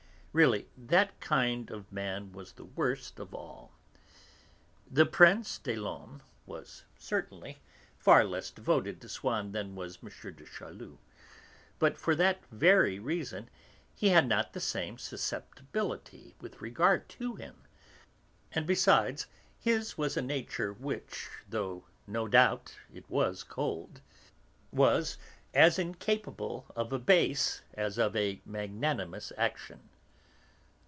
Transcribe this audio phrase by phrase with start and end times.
[0.33, 3.73] Really, that kind of man was the worst of all.
[4.89, 7.57] The Prince des Laumes was, certainly,
[7.99, 10.07] far less devoted to Swann than was M.
[10.09, 10.99] de Charlus.
[11.79, 13.49] But for that very reason
[13.93, 17.63] he had not the same susceptibility with regard to him;
[18.53, 19.27] and besides,
[19.59, 23.99] his was a nature which, though, no doubt, it was cold,
[24.71, 25.17] was
[25.53, 29.89] as incapable of a base as of a magnanimous action.